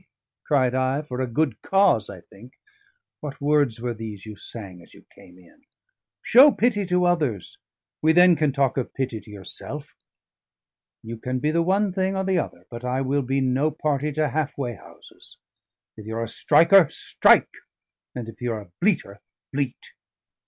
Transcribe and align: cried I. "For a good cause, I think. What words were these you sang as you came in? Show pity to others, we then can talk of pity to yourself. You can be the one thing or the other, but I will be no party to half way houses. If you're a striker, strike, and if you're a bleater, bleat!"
cried 0.47 0.73
I. 0.73 1.03
"For 1.03 1.21
a 1.21 1.27
good 1.27 1.61
cause, 1.61 2.09
I 2.09 2.21
think. 2.21 2.53
What 3.19 3.39
words 3.39 3.79
were 3.79 3.93
these 3.93 4.25
you 4.25 4.35
sang 4.35 4.81
as 4.81 4.95
you 4.95 5.05
came 5.13 5.37
in? 5.37 5.61
Show 6.23 6.51
pity 6.53 6.87
to 6.87 7.05
others, 7.05 7.59
we 8.01 8.11
then 8.11 8.35
can 8.35 8.51
talk 8.51 8.77
of 8.77 8.95
pity 8.95 9.21
to 9.21 9.29
yourself. 9.29 9.95
You 11.03 11.17
can 11.19 11.37
be 11.37 11.51
the 11.51 11.61
one 11.61 11.93
thing 11.93 12.15
or 12.17 12.23
the 12.23 12.39
other, 12.39 12.65
but 12.71 12.83
I 12.83 13.01
will 13.01 13.21
be 13.21 13.41
no 13.41 13.69
party 13.69 14.11
to 14.13 14.29
half 14.29 14.57
way 14.57 14.73
houses. 14.73 15.37
If 15.95 16.07
you're 16.07 16.23
a 16.23 16.27
striker, 16.27 16.87
strike, 16.89 17.53
and 18.15 18.27
if 18.27 18.41
you're 18.41 18.59
a 18.61 18.71
bleater, 18.83 19.19
bleat!" 19.53 19.93